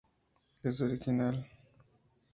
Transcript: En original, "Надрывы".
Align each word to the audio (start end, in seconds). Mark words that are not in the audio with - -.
En 0.63 0.73
original, 0.85 1.35
"Надрывы". 1.35 1.45